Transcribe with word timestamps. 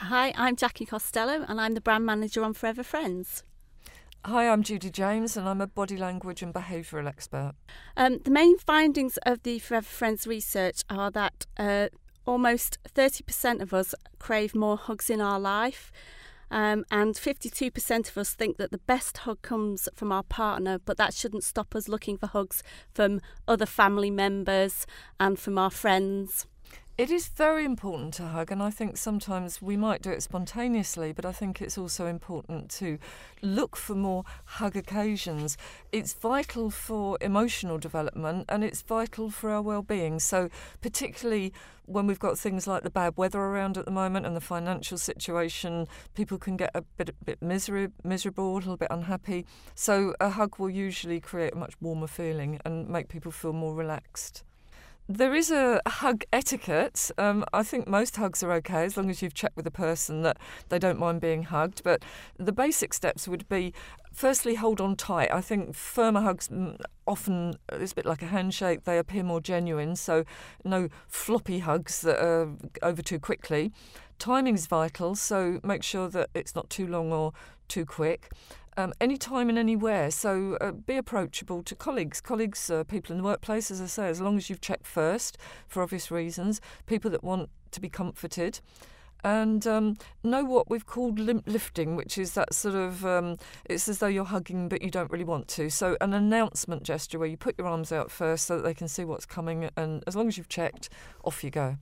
Hi, 0.00 0.34
I'm 0.36 0.56
Jackie 0.56 0.84
Costello 0.84 1.46
and 1.48 1.58
I'm 1.58 1.72
the 1.72 1.80
brand 1.80 2.04
manager 2.04 2.44
on 2.44 2.52
Forever 2.52 2.82
Friends. 2.82 3.44
Hi, 4.26 4.46
I'm 4.46 4.62
Judy 4.62 4.90
James 4.90 5.38
and 5.38 5.48
I'm 5.48 5.62
a 5.62 5.66
body 5.66 5.96
language 5.96 6.42
and 6.42 6.52
behavioural 6.52 7.08
expert. 7.08 7.54
Um, 7.96 8.18
the 8.22 8.30
main 8.30 8.58
findings 8.58 9.18
of 9.24 9.42
the 9.42 9.58
Forever 9.58 9.86
Friends 9.86 10.26
research 10.26 10.82
are 10.90 11.10
that 11.12 11.46
uh, 11.56 11.88
almost 12.26 12.78
30% 12.94 13.62
of 13.62 13.72
us 13.72 13.94
crave 14.18 14.54
more 14.54 14.76
hugs 14.76 15.08
in 15.08 15.22
our 15.22 15.40
life. 15.40 15.90
Um, 16.50 16.84
and 16.90 17.14
52% 17.14 18.08
of 18.10 18.18
us 18.18 18.34
think 18.34 18.58
that 18.58 18.72
the 18.72 18.78
best 18.78 19.16
hug 19.18 19.40
comes 19.40 19.88
from 19.94 20.12
our 20.12 20.22
partner, 20.22 20.78
but 20.78 20.98
that 20.98 21.14
shouldn't 21.14 21.42
stop 21.42 21.74
us 21.74 21.88
looking 21.88 22.18
for 22.18 22.26
hugs 22.26 22.62
from 22.92 23.22
other 23.48 23.66
family 23.66 24.10
members 24.10 24.86
and 25.18 25.38
from 25.38 25.56
our 25.56 25.70
friends. 25.70 26.46
It 26.98 27.10
is 27.10 27.28
very 27.28 27.66
important 27.66 28.14
to 28.14 28.28
hug, 28.28 28.50
and 28.50 28.62
I 28.62 28.70
think 28.70 28.96
sometimes 28.96 29.60
we 29.60 29.76
might 29.76 30.00
do 30.00 30.10
it 30.10 30.22
spontaneously, 30.22 31.12
but 31.12 31.26
I 31.26 31.32
think 31.32 31.60
it's 31.60 31.76
also 31.76 32.06
important 32.06 32.70
to 32.70 32.98
look 33.42 33.76
for 33.76 33.94
more 33.94 34.24
hug 34.46 34.76
occasions. 34.76 35.58
It's 35.92 36.14
vital 36.14 36.70
for 36.70 37.18
emotional 37.20 37.76
development 37.76 38.46
and 38.48 38.64
it's 38.64 38.80
vital 38.80 39.28
for 39.28 39.50
our 39.50 39.60
well 39.60 39.82
being. 39.82 40.18
So, 40.20 40.48
particularly 40.80 41.52
when 41.84 42.06
we've 42.06 42.18
got 42.18 42.38
things 42.38 42.66
like 42.66 42.82
the 42.82 42.88
bad 42.88 43.12
weather 43.14 43.40
around 43.40 43.76
at 43.76 43.84
the 43.84 43.90
moment 43.90 44.24
and 44.24 44.34
the 44.34 44.40
financial 44.40 44.96
situation, 44.96 45.88
people 46.14 46.38
can 46.38 46.56
get 46.56 46.70
a 46.74 46.80
bit, 46.80 47.10
a 47.10 47.24
bit 47.26 47.42
miserable, 47.42 48.54
a 48.54 48.54
little 48.54 48.78
bit 48.78 48.88
unhappy. 48.90 49.44
So, 49.74 50.14
a 50.18 50.30
hug 50.30 50.58
will 50.58 50.70
usually 50.70 51.20
create 51.20 51.52
a 51.52 51.56
much 51.56 51.74
warmer 51.78 52.06
feeling 52.06 52.58
and 52.64 52.88
make 52.88 53.08
people 53.08 53.32
feel 53.32 53.52
more 53.52 53.74
relaxed. 53.74 54.45
There 55.08 55.34
is 55.34 55.52
a 55.52 55.80
hug 55.86 56.24
etiquette. 56.32 57.12
Um, 57.16 57.44
I 57.52 57.62
think 57.62 57.86
most 57.86 58.16
hugs 58.16 58.42
are 58.42 58.50
okay 58.54 58.84
as 58.84 58.96
long 58.96 59.08
as 59.08 59.22
you've 59.22 59.34
checked 59.34 59.54
with 59.54 59.64
the 59.64 59.70
person 59.70 60.22
that 60.22 60.36
they 60.68 60.80
don't 60.80 60.98
mind 60.98 61.20
being 61.20 61.44
hugged. 61.44 61.84
But 61.84 62.02
the 62.38 62.50
basic 62.50 62.92
steps 62.92 63.28
would 63.28 63.48
be 63.48 63.72
firstly, 64.16 64.56
hold 64.56 64.80
on 64.80 64.96
tight. 64.96 65.30
I 65.32 65.40
think 65.40 65.74
firmer 65.74 66.22
hugs 66.22 66.48
mm, 66.48 66.80
often, 67.06 67.54
it's 67.70 67.92
a 67.92 67.94
bit 67.94 68.06
like 68.06 68.22
a 68.22 68.26
handshake, 68.26 68.84
they 68.84 68.98
appear 68.98 69.22
more 69.22 69.40
genuine. 69.40 69.94
So, 69.94 70.24
no 70.64 70.88
floppy 71.06 71.60
hugs 71.60 72.00
that 72.00 72.18
are 72.18 72.50
over 72.82 73.02
too 73.02 73.20
quickly. 73.20 73.72
Timing 74.18 74.54
is 74.54 74.66
vital, 74.66 75.14
so 75.14 75.60
make 75.62 75.82
sure 75.82 76.08
that 76.08 76.30
it's 76.34 76.54
not 76.54 76.70
too 76.70 76.86
long 76.86 77.12
or 77.12 77.32
too 77.68 77.84
quick 77.84 78.30
um, 78.76 78.92
anytime 79.00 79.48
and 79.48 79.58
anywhere. 79.58 80.10
So 80.10 80.56
uh, 80.60 80.72
be 80.72 80.96
approachable 80.96 81.62
to 81.64 81.74
colleagues, 81.74 82.20
colleagues, 82.20 82.70
uh, 82.70 82.84
people 82.84 83.12
in 83.12 83.18
the 83.18 83.24
workplace, 83.24 83.70
as 83.70 83.80
I 83.80 83.86
say, 83.86 84.08
as 84.08 84.20
long 84.20 84.36
as 84.36 84.48
you've 84.50 84.60
checked 84.60 84.86
first 84.86 85.38
for 85.68 85.82
obvious 85.82 86.10
reasons, 86.10 86.60
people 86.86 87.10
that 87.10 87.24
want 87.24 87.50
to 87.72 87.80
be 87.80 87.88
comforted. 87.88 88.60
And 89.24 89.66
um, 89.66 89.96
know 90.22 90.44
what 90.44 90.70
we've 90.70 90.86
called 90.86 91.18
limp 91.18 91.44
lifting, 91.46 91.96
which 91.96 92.16
is 92.16 92.34
that 92.34 92.54
sort 92.54 92.74
of, 92.74 93.04
um, 93.04 93.36
it's 93.64 93.88
as 93.88 93.98
though 93.98 94.06
you're 94.06 94.24
hugging 94.24 94.68
but 94.68 94.82
you 94.82 94.90
don't 94.90 95.10
really 95.10 95.24
want 95.24 95.48
to. 95.48 95.68
So, 95.70 95.96
an 96.00 96.14
announcement 96.14 96.82
gesture 96.84 97.18
where 97.18 97.28
you 97.28 97.36
put 97.36 97.58
your 97.58 97.66
arms 97.66 97.90
out 97.90 98.10
first 98.10 98.46
so 98.46 98.56
that 98.56 98.62
they 98.62 98.74
can 98.74 98.88
see 98.88 99.04
what's 99.04 99.26
coming, 99.26 99.70
and 99.76 100.04
as 100.06 100.14
long 100.14 100.28
as 100.28 100.38
you've 100.38 100.48
checked, 100.48 100.88
off 101.24 101.42
you 101.42 101.50
go. 101.50 101.78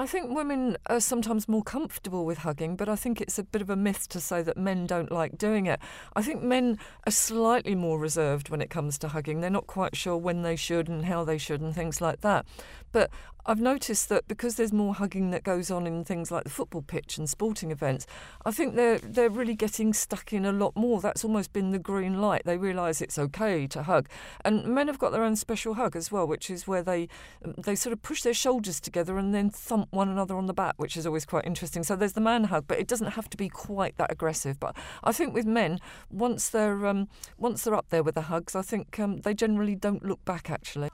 I 0.00 0.06
think 0.06 0.32
women 0.32 0.76
are 0.86 1.00
sometimes 1.00 1.48
more 1.48 1.64
comfortable 1.64 2.24
with 2.24 2.38
hugging, 2.38 2.76
but 2.76 2.88
I 2.88 2.94
think 2.94 3.20
it's 3.20 3.36
a 3.36 3.42
bit 3.42 3.60
of 3.60 3.68
a 3.68 3.74
myth 3.74 4.08
to 4.10 4.20
say 4.20 4.42
that 4.42 4.56
men 4.56 4.86
don't 4.86 5.10
like 5.10 5.36
doing 5.36 5.66
it. 5.66 5.80
I 6.14 6.22
think 6.22 6.40
men 6.40 6.78
are 7.04 7.10
slightly 7.10 7.74
more 7.74 7.98
reserved 7.98 8.48
when 8.48 8.60
it 8.60 8.70
comes 8.70 8.96
to 8.98 9.08
hugging. 9.08 9.40
They're 9.40 9.50
not 9.50 9.66
quite 9.66 9.96
sure 9.96 10.16
when 10.16 10.42
they 10.42 10.54
should 10.54 10.88
and 10.88 11.06
how 11.06 11.24
they 11.24 11.36
should 11.36 11.60
and 11.60 11.74
things 11.74 12.00
like 12.00 12.20
that. 12.20 12.46
But 12.92 13.10
I've 13.48 13.60
noticed 13.60 14.10
that 14.10 14.28
because 14.28 14.56
there's 14.56 14.74
more 14.74 14.94
hugging 14.94 15.30
that 15.30 15.42
goes 15.42 15.70
on 15.70 15.86
in 15.86 16.04
things 16.04 16.30
like 16.30 16.44
the 16.44 16.50
football 16.50 16.82
pitch 16.82 17.16
and 17.16 17.28
sporting 17.28 17.70
events, 17.70 18.06
I 18.44 18.50
think 18.50 18.76
they're 18.76 18.98
they're 18.98 19.30
really 19.30 19.54
getting 19.54 19.94
stuck 19.94 20.34
in 20.34 20.44
a 20.44 20.52
lot 20.52 20.76
more. 20.76 21.00
That's 21.00 21.24
almost 21.24 21.54
been 21.54 21.70
the 21.70 21.78
green 21.78 22.20
light. 22.20 22.42
They 22.44 22.58
realise 22.58 23.00
it's 23.00 23.18
okay 23.18 23.66
to 23.68 23.84
hug, 23.84 24.06
and 24.44 24.66
men 24.66 24.86
have 24.86 24.98
got 24.98 25.12
their 25.12 25.22
own 25.22 25.34
special 25.34 25.74
hug 25.74 25.96
as 25.96 26.12
well, 26.12 26.26
which 26.26 26.50
is 26.50 26.68
where 26.68 26.82
they 26.82 27.08
they 27.56 27.74
sort 27.74 27.94
of 27.94 28.02
push 28.02 28.22
their 28.22 28.34
shoulders 28.34 28.80
together 28.80 29.16
and 29.16 29.34
then 29.34 29.48
thump 29.48 29.87
one 29.90 30.08
another 30.08 30.36
on 30.36 30.46
the 30.46 30.54
back, 30.54 30.74
which 30.76 30.96
is 30.96 31.06
always 31.06 31.24
quite 31.24 31.44
interesting. 31.44 31.82
So 31.82 31.96
there's 31.96 32.14
the 32.14 32.20
man 32.20 32.44
hug, 32.44 32.64
but 32.66 32.78
it 32.78 32.86
doesn't 32.86 33.12
have 33.12 33.28
to 33.30 33.36
be 33.36 33.48
quite 33.48 33.96
that 33.96 34.10
aggressive. 34.10 34.58
But 34.60 34.76
I 35.04 35.12
think 35.12 35.34
with 35.34 35.46
men, 35.46 35.78
once 36.10 36.48
they're 36.48 36.86
um, 36.86 37.08
once 37.36 37.64
they're 37.64 37.74
up 37.74 37.88
there 37.90 38.02
with 38.02 38.14
the 38.14 38.22
hugs, 38.22 38.54
I 38.54 38.62
think 38.62 38.98
um, 38.98 39.18
they 39.18 39.34
generally 39.34 39.74
don't 39.74 40.04
look 40.04 40.24
back 40.24 40.50
actually. 40.50 40.90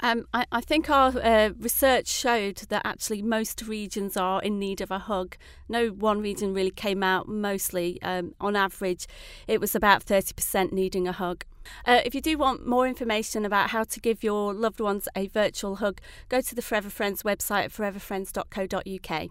Um, 0.00 0.26
I, 0.32 0.46
I, 0.50 0.60
think 0.60 0.90
our 0.90 1.12
uh, 1.22 1.50
research 1.58 2.08
showed 2.08 2.56
that 2.68 2.82
actually 2.84 3.22
most 3.22 3.62
regions 3.62 4.16
are 4.16 4.42
in 4.42 4.58
need 4.58 4.80
of 4.80 4.90
a 4.90 4.98
hug. 4.98 5.36
No 5.68 5.88
one 5.88 6.20
region 6.20 6.54
really 6.54 6.70
came 6.70 7.02
out, 7.02 7.28
mostly, 7.28 8.00
um, 8.02 8.34
on 8.40 8.56
average, 8.56 9.06
it 9.46 9.60
was 9.60 9.74
about 9.74 10.04
30% 10.04 10.72
needing 10.72 11.06
a 11.06 11.12
hug. 11.12 11.44
Uh, 11.86 12.00
if 12.04 12.14
you 12.14 12.20
do 12.20 12.38
want 12.38 12.66
more 12.66 12.86
information 12.86 13.44
about 13.44 13.70
how 13.70 13.84
to 13.84 14.00
give 14.00 14.22
your 14.22 14.52
loved 14.54 14.80
ones 14.80 15.08
a 15.16 15.28
virtual 15.28 15.76
hug, 15.76 16.00
go 16.28 16.40
to 16.40 16.54
the 16.54 16.62
Forever 16.62 16.90
Friends 16.90 17.22
website 17.22 17.64
at 17.64 17.72
foreverfriends.co.uk. 17.72 19.30